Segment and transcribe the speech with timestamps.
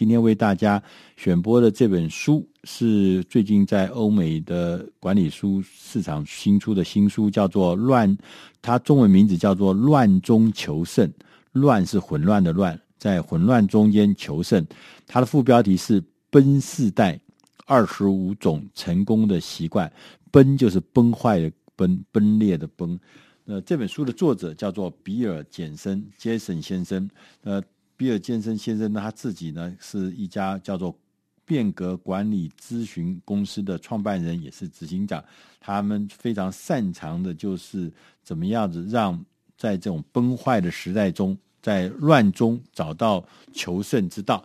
[0.00, 0.82] 今天为大家
[1.18, 8.08] 选播的这本书是最近在欧美的管理书市场新出的新书，叫做《乱》，
[8.62, 11.06] 它中文名字叫做《乱中求胜》。
[11.52, 14.66] 乱是混乱的乱，在混乱中间求胜。
[15.06, 17.20] 它的副标题是“奔世代
[17.66, 19.92] 二十五种成功的习惯”，
[20.32, 22.98] 崩就是崩坏的崩，崩裂的崩。
[23.44, 27.06] 呃，这本书的作者叫做比尔·简森杰森先生。
[27.42, 27.62] 呃，
[28.00, 30.98] 比尔·简森先生呢，他自己呢是一家叫做
[31.44, 35.22] 变革管理咨询公司的创办人，也是执行长。
[35.60, 37.92] 他们非常擅长的就是
[38.24, 39.22] 怎么样子让
[39.54, 43.22] 在这种崩坏的时代中，在乱中找到
[43.52, 44.42] 求胜之道。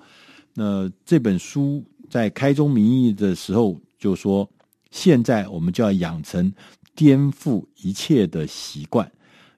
[0.54, 4.46] 那这本书在开宗明义的时候就说，
[4.92, 6.54] 现在我们就要养成。
[6.94, 9.10] 颠覆一切的习惯，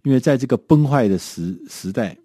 [0.03, 2.17] 因为在这个崩坏的时时代，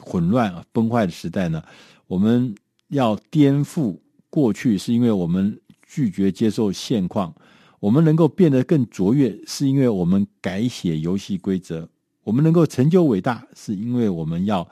[0.00, 1.62] 混乱，崩坏的时代呢，
[2.06, 2.54] 我们
[2.88, 3.96] 要颠覆
[4.28, 7.32] 过去，是因为我们拒绝接受现况；
[7.78, 11.86] 我们能够变得更卓越，是因为我们改写游戏规则；
[12.24, 14.68] 我们能够成就伟大，是因为我们要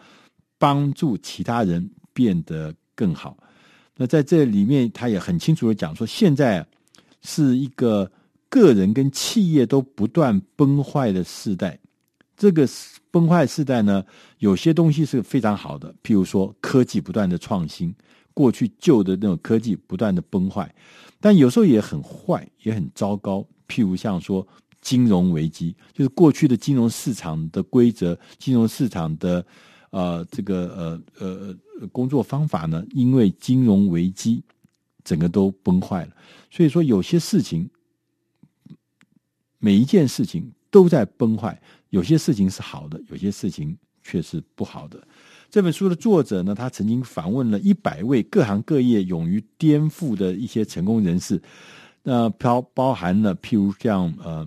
[0.58, 3.36] 帮助其他人变得更好。
[3.96, 6.66] 那在这里面，他也很清楚的讲说，现在
[7.22, 8.10] 是一个。
[8.50, 11.78] 个人跟企业都不断崩坏的时代，
[12.38, 12.66] 这个
[13.10, 14.02] 崩坏时代呢，
[14.38, 17.92] 有些东西是非常好的，譬如说科技不断的创新，
[18.32, 20.72] 过去旧的那种科技不断的崩坏，
[21.20, 23.44] 但有时候也很坏，也很糟糕。
[23.66, 24.46] 譬如像说
[24.80, 29.44] 金融危机，就是过去的金融市场的规则、金融市场的
[29.90, 34.42] 呃这个呃呃工作方法呢，因为金融危机
[35.02, 36.12] 整个都崩坏了。
[36.50, 37.68] 所以说有些事情。
[39.60, 45.02] 每一件事情都在崩坏，有些事情是好的，有些事情却是不好的。
[45.50, 51.40] 这本书的作者呢，他曾经访问了一百位各行各业勇于颠覆的一些成功人士，
[52.02, 54.46] 那包包含了譬如像呃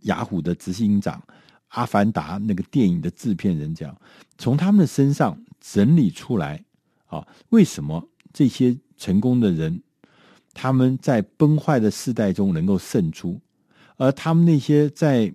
[0.00, 1.22] 雅虎的执行长、
[1.68, 3.94] 阿凡达那个电影的制片人这样，
[4.38, 6.64] 从他们的身上整理出来
[7.06, 9.82] 啊，为什么这些成功的人
[10.54, 13.38] 他们在崩坏的世代中能够胜出？
[13.96, 15.34] 而他们那些在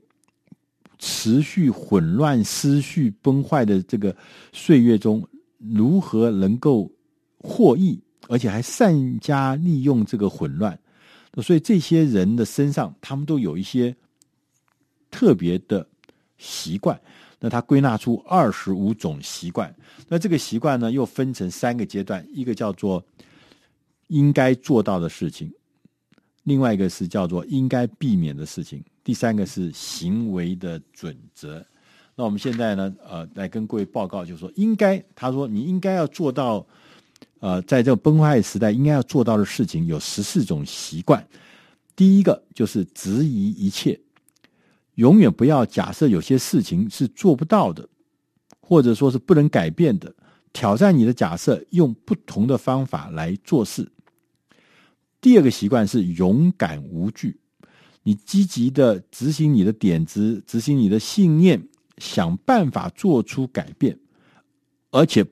[0.99, 4.15] 持续混乱、思绪、崩坏的这个
[4.53, 5.27] 岁月中，
[5.57, 6.91] 如何能够
[7.39, 10.77] 获益，而且还善加利用这个混乱？
[11.41, 13.95] 所以这些人的身上，他们都有一些
[15.09, 15.87] 特别的
[16.37, 16.99] 习惯。
[17.39, 19.73] 那他归纳出二十五种习惯。
[20.09, 23.01] 那这个习惯呢，又分成三个阶段：一个叫做
[24.07, 25.49] 应该做到的事情。
[26.43, 31.65] 另外一个是叫做应该避免的事情，第三个是行为的准则。
[32.15, 36.65] 那我们现在呢，呃，来跟各位报告，就是说应该，他说你应该要做到，
[37.39, 41.25] 呃，在这个崩坏时代应该要做到的事情有十四种习惯。
[41.95, 43.99] 第一个就是质疑一切，
[44.95, 47.87] 永远不要假设有些事情是做不到的，
[48.59, 50.13] 或者说是不能改变的，
[50.51, 53.89] 挑战你的假设，用不同的方法来做事。
[55.21, 57.37] 第二个习惯是勇敢无惧，
[58.03, 61.61] 你积极的执行你的点子，执行你的信念，
[61.97, 63.97] 想办法做出改变，
[64.91, 65.25] 而且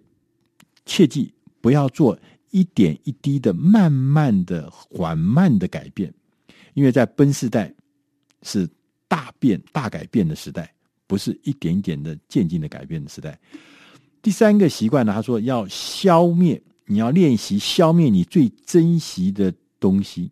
[0.85, 2.17] 切记不要做
[2.51, 6.13] 一点一滴的慢慢的、缓慢的改变，
[6.73, 7.73] 因为在奔世代
[8.43, 8.69] 是
[9.07, 10.73] 大变、大改变的时代，
[11.07, 13.39] 不是一点一点的渐进的改变的时代。
[14.21, 19.53] 第三个习惯呢，他说要消灭，你要练习消灭你最珍惜的。
[19.79, 20.31] 东西，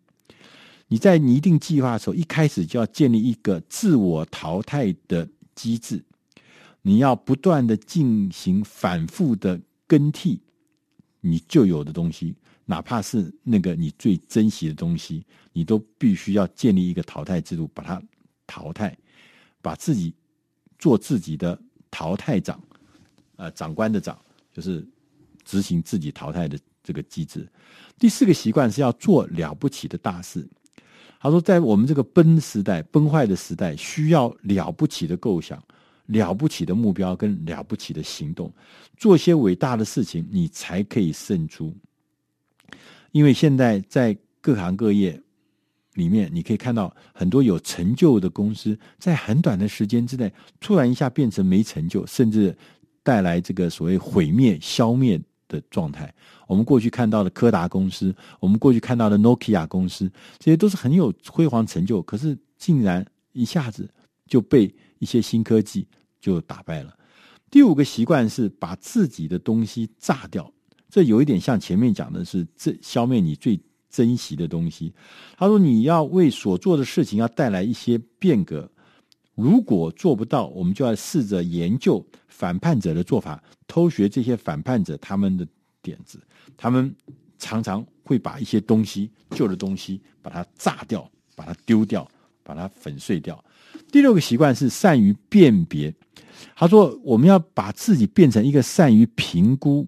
[0.88, 6.04] 你在拟定计划的时候，一开始就要建立一个自我淘汰的机制。
[6.82, 10.40] 你要不断的进行反复的更替
[11.20, 18.00] 你旧有的东西，哪怕是那个你最珍惜的东西，你都必须要建立一个淘汰制度，把它
[18.46, 18.96] 淘汰，
[19.60, 20.14] 把自己
[20.78, 21.60] 做自己的
[21.90, 22.62] 淘汰长，
[23.34, 24.16] 呃，长官的长，
[24.52, 24.86] 就是
[25.44, 26.58] 执行自己淘汰的。
[26.86, 27.44] 这个机制，
[27.98, 30.48] 第四个习惯是要做了不起的大事。
[31.26, 35.60] 他说，在我们这个崩时代、崩坏的时代，需要了不起的构想、
[36.06, 38.52] 了不起的目标跟了不起的行动，
[38.96, 41.74] 做些伟大的事情，你才可以胜出。
[43.10, 45.20] 因为现在在各行各业
[45.94, 52.56] 里面，你可以看到很多有成就的公司，在很短的时间之内，突然一下变成没成就，甚至
[53.02, 56.12] 带来这个所谓毁灭、消灭的状态。
[56.46, 63.88] 我们过去看到的柯达公司，我们过去看到的 Nokia 公司，这些都是很有辉煌成就，可是竟然一下子
[64.26, 65.86] 就被一些新科技
[66.20, 66.96] 就打败了。
[67.50, 70.52] 第五个习惯是把自己的东西炸掉，
[70.90, 73.58] 这有一点像前面讲的是这消灭你最
[73.88, 74.92] 珍惜的东西。
[75.38, 78.70] 他说你要为所做的事情要带来一些变革，
[79.36, 85.46] 如果做不到，我们就要试着研究反叛者的做法，偷学这些反叛者他们的
[85.80, 86.18] 点子。
[86.56, 86.92] 他们
[87.38, 92.10] 常常会把一些东西旧的东西把它炸掉，把它丢掉，
[92.42, 93.44] 把它粉碎掉。
[93.92, 95.94] 第六个习惯是善于辨别。
[96.54, 99.86] 他说：“我们要把自己变成一个善于评估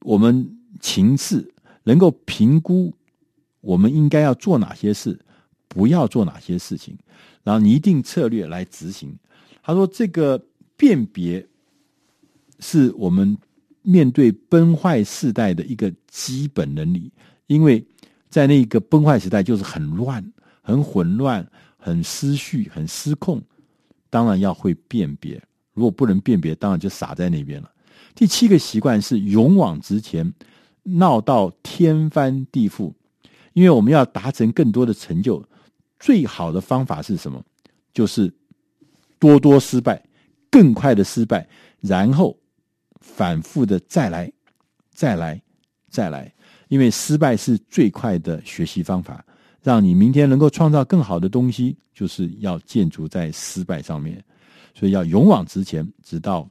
[0.00, 1.52] 我们情势，
[1.84, 2.92] 能够评估
[3.60, 5.18] 我们应该要做哪些事，
[5.74, 6.96] 不要做哪些事情，
[7.42, 9.12] 然后拟定策略来执行。”
[9.60, 10.40] 他说：“这个
[10.76, 11.44] 辨别
[12.60, 13.36] 是我们
[13.82, 17.10] 面对崩坏时代的一个基本能力，
[17.48, 17.84] 因为
[18.30, 20.24] 在那个崩坏时代就是很乱、
[20.62, 21.44] 很混乱、
[21.76, 23.42] 很失序、很失控。”
[24.08, 25.42] 当然要会辨别，
[25.72, 27.68] 如果不能辨别，当然就傻在那边了。
[28.14, 30.32] 第七个习惯是勇往直前，
[30.84, 32.92] 闹到天翻地覆。
[33.54, 35.40] 因为我们要达成更多的成就，
[36.04, 37.42] 最好的方法是什么？
[37.94, 38.30] 就是
[39.18, 40.04] 多多失败，
[40.50, 41.48] 更快的失败，
[41.80, 42.38] 然后
[43.00, 44.30] 反复的再来，
[44.90, 45.40] 再来，
[45.88, 46.30] 再来。
[46.68, 49.24] 因为失败是最快的学习方法。
[49.62, 54.22] 让你明天能够创造更好的东西，就是要建筑在失败上面，
[54.74, 56.46] 所以要勇往直前，直到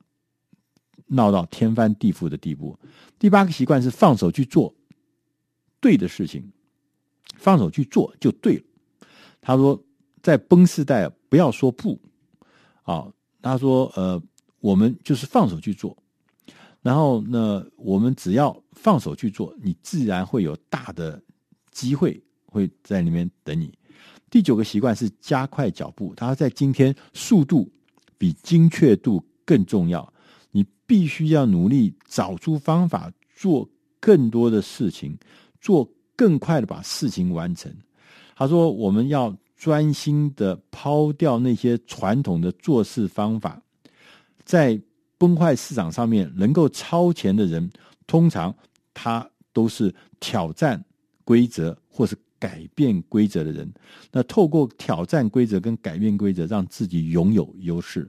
[1.06, 2.76] 闹到天翻地覆的地步。
[3.20, 4.74] 第八个习惯是放手去做
[5.80, 6.44] 对的事情，
[7.36, 8.64] 放手去做就对了。
[9.44, 9.80] 他说，
[10.24, 12.00] 在崩时代不要说不
[12.82, 13.08] 啊，
[13.42, 14.20] 他说呃，
[14.60, 15.96] 我们就是放手去做，
[16.82, 21.22] 然后呢，我们只要放手去做，你自然会有大的
[21.72, 22.20] 机会。
[22.46, 23.74] 会在里面等你。
[24.30, 26.14] 第九个习惯是加快脚步。
[26.16, 27.68] 他在今天，速度
[28.16, 30.14] 比精确度更重要。
[30.52, 33.68] 你必须要努力找出方法，做
[34.00, 35.18] 更多的事情，
[35.60, 37.76] 做更快的把事情完成。
[38.36, 43.62] 他说：“我们要专心的抛掉那些传统的做事方法。
[44.44, 44.80] 在
[45.18, 47.70] 崩坏市场上面，能够超前的人，
[48.08, 48.56] 通常
[48.94, 50.84] 他都是挑战
[51.24, 53.74] 规则，或是。”改变规则的人，
[54.12, 58.06] 那透过挑战规则跟改变规则，让自己拥有优势。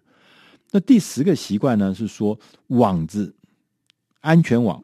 [0.72, 2.36] 那第十个习惯呢，是说
[2.66, 3.32] 网子、
[4.22, 4.82] 安全网、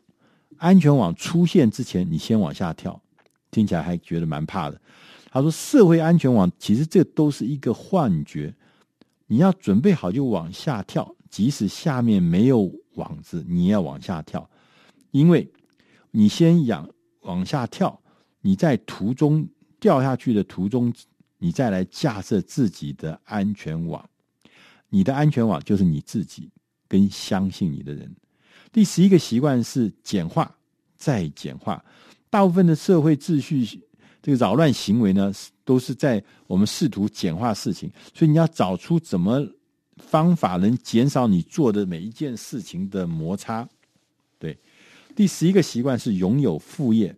[0.56, 3.02] 安全网出现之前，你先往下跳，
[3.50, 4.80] 听起来还觉得蛮怕的。
[5.30, 8.52] 他说，社会安全网其实这都是一个幻觉，
[9.26, 14.48] 你要准备好就往下跳，即使下面没有网子，你也要往下跳，
[15.12, 15.48] 因为
[16.10, 16.88] 你先仰
[17.20, 17.98] 往下跳。
[18.42, 19.46] 你在途中
[19.78, 20.90] 掉下去的途中，
[21.36, 24.02] 你再来架设自己的安全网。
[24.88, 26.50] 你的安全网就是你自己
[26.88, 28.10] 跟相信你的人。
[28.72, 30.56] 第十一个习惯是简化
[30.96, 31.84] 再简化。
[32.30, 33.82] 大部分的社会秩序
[34.22, 35.32] 这个扰乱行为呢，
[35.64, 37.90] 都是在我们试图简化事情。
[38.14, 39.46] 所以你要找出怎么
[39.96, 43.68] 方法能减少你做的每一件事情的摩擦。
[44.38, 44.58] 对，
[45.14, 47.14] 第十一个习惯是拥有副业。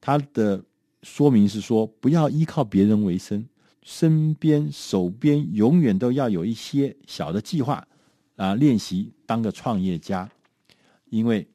[0.00, 0.62] 他的
[1.02, 3.46] 说明是说，不要依靠别人为生，
[3.82, 7.86] 身边手边永远都要有一些小的计划
[8.36, 10.30] 啊，练习当个创业家。
[11.10, 11.46] 因为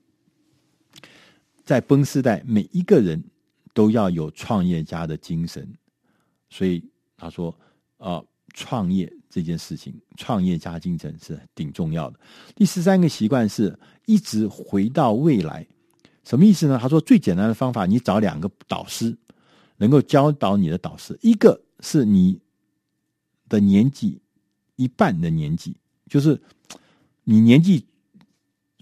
[1.63, 3.23] 在崩时代，每一个人
[3.75, 5.71] 都要有创业家的精神，
[6.49, 6.81] 所以
[7.17, 7.55] 他说
[7.97, 12.19] 啊，创业这件事情，创业家精神是挺重要的。
[12.55, 15.67] 第十三个习惯是一直回到未来。
[16.23, 16.79] 什么意思呢？
[16.81, 19.15] 他说最简单的方法，你找两个导师，
[19.75, 22.39] 能够教导你的导师，一个是你
[23.49, 24.21] 的年纪
[24.77, 25.75] 一半的年纪，
[26.09, 26.41] 就是
[27.25, 27.85] 你年纪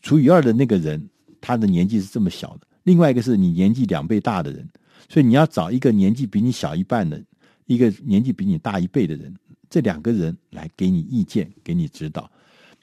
[0.04, 1.10] 除以二的那个人，
[1.42, 4.70] 他的年纪是这么小的；另外一个是你年纪两倍大的人，
[5.10, 7.22] 所以你要找一个年纪比你小一半的，
[7.66, 9.34] 一个年纪比你大一倍的人，
[9.70, 12.30] 这两个人来给你意见，给你指导。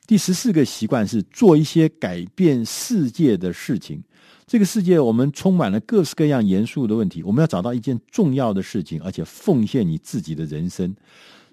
[0.07, 4.03] 第十四个习惯是做一些改变世界的事情。
[4.47, 7.23] 这个世界，我们充满了各式各样严肃的问题。
[7.23, 10.93] 我们要找到一件重要的事情，而且奉献你自己的人生，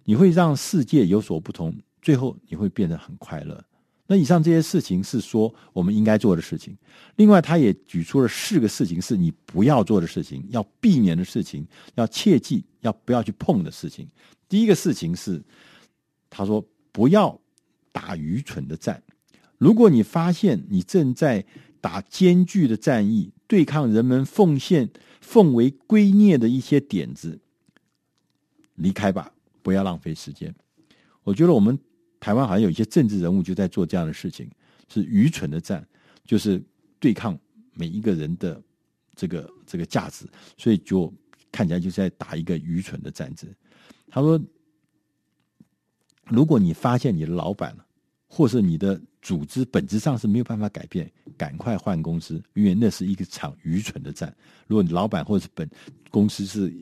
[0.06, 1.72] 你会让世界有所不同。
[2.02, 3.64] 最后，你会变得很快乐。
[4.08, 6.76] 那以上这些事情是说我们应该做的事情。
[7.18, 14.08] 另外，他也举出了四个事情是你不要做的事情，要避免的事情，要切记要不要去碰的事情。
[14.48, 15.44] 第一个事情是，
[16.30, 17.40] 他说不要
[17.92, 19.04] 打愚蠢的战。
[19.58, 21.46] 如果你发现你正在
[21.82, 27.40] 打艰巨的战役，对抗人们奉献奉为圭臬的一些点子，
[28.76, 30.54] 离开吧，不要浪费时间。
[31.24, 31.78] 我觉得我们
[32.20, 34.50] 台湾好像有一些政治人物就在做这样的事情，
[34.88, 35.86] 是愚蠢的战，
[36.26, 36.64] 就是
[37.00, 37.14] 对。
[37.14, 37.38] 抗
[37.74, 38.60] 每一个人的
[39.16, 40.26] 这个这个价值，
[40.58, 41.14] 所以就
[41.52, 43.48] 看起来就是在打一个愚蠢的战争。
[44.10, 44.42] 他说
[46.26, 47.78] ：“如果你发现你的老板
[48.28, 54.36] 或是你的组织本质上是没有办法改变，赶快换公司，因为那是一个场愚蠢的战。
[54.66, 55.70] 如果你老板或者是本
[56.10, 56.74] 公司是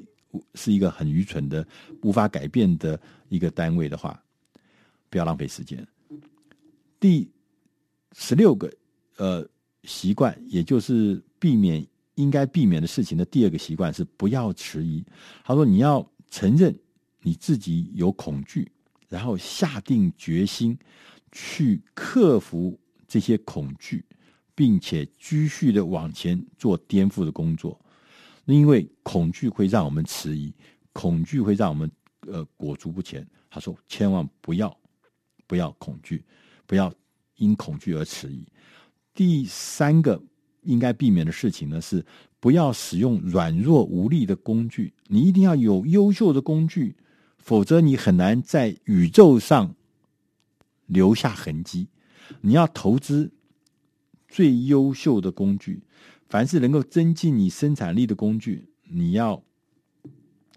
[0.54, 1.68] 是一个很愚蠢的、
[2.04, 3.00] 无法改变的
[3.30, 4.24] 一个单位的话，
[5.10, 5.86] 不要浪费时间。”
[7.00, 7.30] 第
[8.14, 8.72] 十六个
[9.18, 9.48] 呃
[9.84, 11.86] 习惯，也就是避免
[12.16, 15.04] 应该避免的事情的第二个习惯是不要迟疑。
[15.44, 16.74] 他说：“你要承认
[17.22, 18.72] 你自己有恐惧，
[19.10, 20.78] 然后下定决心
[21.32, 24.04] 去克服这些恐惧，
[24.56, 27.80] 并且继续的往前做颠覆的工作。
[28.46, 30.54] 因为恐惧会让我们迟疑，
[30.94, 31.92] 恐惧会让我们
[32.28, 34.76] 呃裹足不前。”他说：“千万不要
[35.48, 36.24] 不要恐惧。”
[36.68, 36.92] 不要
[37.36, 38.44] 因恐惧而迟疑。
[39.14, 40.20] 第三个
[40.64, 42.04] 应该避免的事情呢，是
[42.40, 44.92] 不要使用软弱无力的工具。
[45.06, 46.96] 你一定要有优秀的工具，
[47.38, 49.76] 否则你很难在宇宙上
[50.88, 51.88] 留下痕迹。
[52.42, 53.32] 你要投资
[54.28, 55.84] 最优秀的工具，
[56.28, 59.44] 凡是能够增进你生产力的工具，你要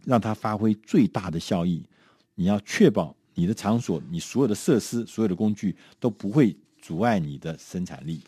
[0.06, 1.84] 让它发挥最大的效益。
[2.34, 3.17] 你要确保。
[3.38, 8.20] 你的场所，你所有的设施，所有的工具都不会阻碍你的生产力。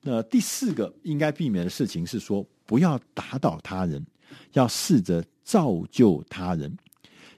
[0.00, 4.02] 那第四个应该避免的事情是说，不要打倒他人，
[4.54, 6.74] 要试着造就他人。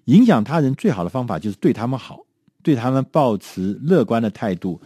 [0.04, 2.24] 影响他人最好的方法就是对他们好，
[2.62, 4.80] 对他们保持乐观的态度，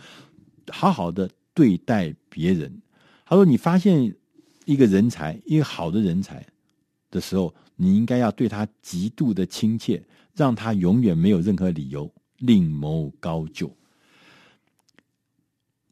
[0.71, 2.81] 好好的对待别人。
[3.27, 4.17] 他说：“你发现
[4.65, 6.47] 一个人才，一个好的人才
[7.11, 10.03] 的时候，你应该要对他极度的亲切。”
[10.37, 13.75] 让他永远没有任何理由另谋高就。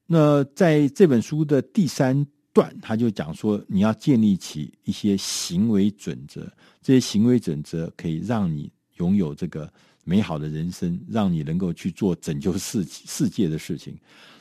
[0.06, 6.46] 那在这本书的第三段，他就讲说，你要建立起一些行为准则，
[6.82, 9.72] 这些行为准则可以让你拥有这个
[10.04, 13.96] 美好的人生，让你能够去做拯救世世界的事情。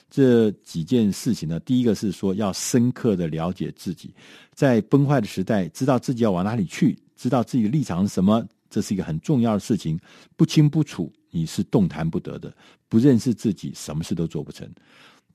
[0.09, 4.13] 这几件事情呢，第一个是说要深刻的了解自己，
[4.53, 8.45] 在崩坏的时代，知道自己要往哪里去，知道自己的立场是什么。
[8.73, 9.99] 这是一个很重要的事情，
[10.35, 12.49] 不清不楚，你是动弹不得的；
[12.89, 14.67] 不认识自己，什么事都做不成。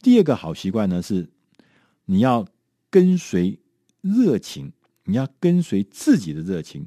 [0.02, 1.24] 第二个好习惯呢，是
[2.06, 2.44] 你要
[2.90, 3.56] 跟随
[4.00, 4.72] 热情，
[5.04, 6.84] 你要跟随自己的热情，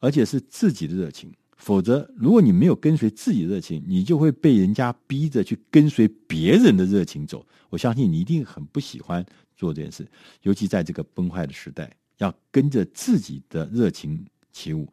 [0.00, 1.32] 而且是自己的热情。
[1.56, 7.46] 否则，如果你没有跟随自己的热情，你就会被人家逼着去跟随别人的热情走。
[7.70, 9.24] 我相信你一定很不喜欢
[9.56, 10.04] 做这件事，
[10.42, 14.92] 尤其在这个崩坏的时代，要跟着自己的热情起舞。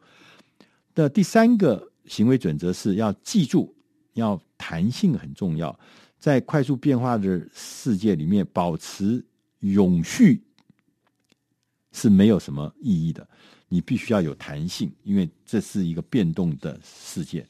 [0.94, 3.74] 的第三个行为准则是要记住，
[4.14, 5.78] 要弹性很重要。
[6.18, 9.24] 在快速变化的世界里面，保持
[9.60, 10.42] 永续
[11.92, 13.26] 是没有什么意义的。
[13.68, 17.46] 你必须要有弹性，因为这是一个变动的世界。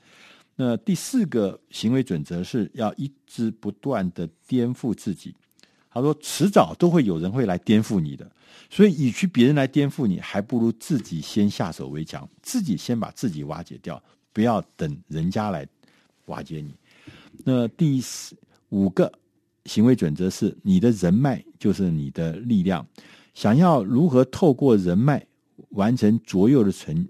[0.54, 5.34] 那第四个行为准则是要一直不断的颠覆自己。
[5.92, 8.30] 他说，迟早都会有人会来颠覆你的。
[8.70, 14.00] 所以，与其别人来颠覆你，还不如自己先下手为强，自己先把自己瓦解掉，
[14.32, 15.66] 不要等人家来
[16.26, 16.72] 瓦解你。
[17.44, 18.36] 那第四
[18.68, 19.12] 五个
[19.64, 22.86] 行为准则是：你的人脉就是你的力量。
[23.34, 25.26] 想要如何透过人脉
[25.70, 27.08] 完成卓越的成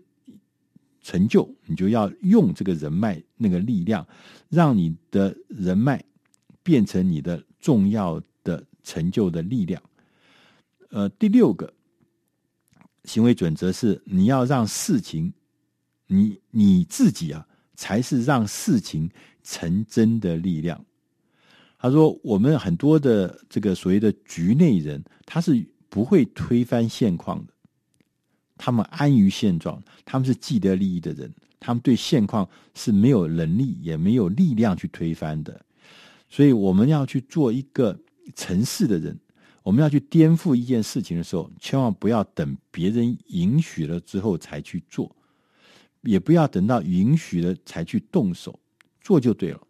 [1.02, 4.06] 成就，你就要用这个人脉那个力量，
[4.48, 6.02] 让你的人脉
[6.62, 8.22] 变成你的重要
[8.90, 9.80] 成就的力量。
[10.88, 11.72] 呃，第六个
[13.04, 15.32] 行为准则是，你要让事情，
[16.08, 19.08] 你你自己啊，才是让事情
[19.44, 20.84] 成真的力量。
[21.78, 27.52] 他说，我们很多的这个所谓的局内人，他是不会推翻现况的，
[28.58, 35.64] 他们安于现状，他们是既得利益的人，他们对现况是没有能力也没有力量去推翻的。
[36.28, 37.96] 所以，我们要去做一个
[38.34, 39.18] 成事的人。
[39.62, 45.14] 我们要去颠覆一件事情的时候，千万不要等别人允许了之后才去做，
[46.00, 48.58] 也不要等到允许了才去动手，
[49.02, 49.60] 做就对了。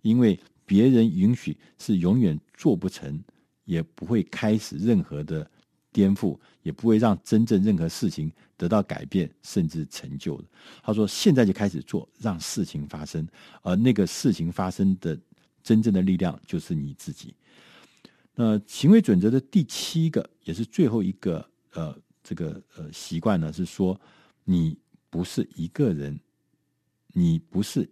[0.00, 3.22] 因为别人允许是永远做不成，
[3.66, 5.48] 也不会开始任何的
[5.92, 10.44] 颠覆，也不会让真正任何事情得到改变甚至成就的。
[10.82, 13.28] 他说：“现在就开始做，让事情发生，
[13.60, 15.18] 而那个事情发生的
[15.62, 17.34] 真正的力量就是你自己。”
[18.34, 23.98] 那行为准则的第七个也是最后一个呃，这个呃习惯呢，是说
[24.44, 24.76] 你
[25.08, 26.18] 不是一个人，
[27.12, 27.88] 你不是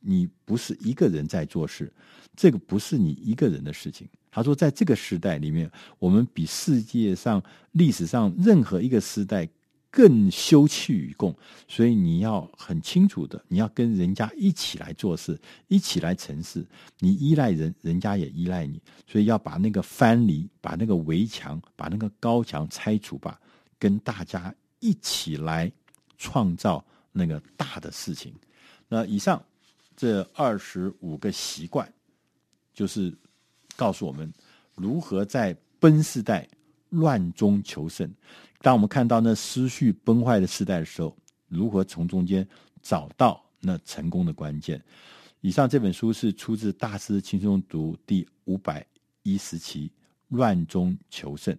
[0.00, 1.90] 你不是一个人在做事，
[2.36, 4.06] 这个不是你一个人的事情。
[4.30, 9.48] 他说，在这个时代里面，我们比世界上历史上任何一个时代
[9.94, 11.32] 更休戚与共。
[11.68, 16.66] 所以你要很清楚的，你要跟人家一起来做事，一起来成事。
[16.98, 18.82] 你依赖人，人家也依赖你。
[19.06, 23.40] 所以要把那个藩篱，把那个围墙，把那个高墙拆除吧，
[23.78, 25.70] 跟大家一起来
[26.18, 28.34] 创造那个大的事情。
[28.88, 29.40] 那以上
[29.96, 31.88] 这二十五个习惯，
[32.72, 33.16] 就是。
[33.76, 34.32] 告诉我们
[34.76, 36.48] 如何在奔世代
[36.94, 38.12] 乱中求胜。
[38.60, 41.16] 当我们看到那思绪崩坏的时代的时候，
[41.48, 42.46] 如何从中间
[42.82, 44.82] 找到那成功的关键？
[45.40, 48.86] 以上这本书是出自《大师轻松读》第五百
[49.22, 49.88] 一十期
[50.28, 51.54] 《乱中求胜》。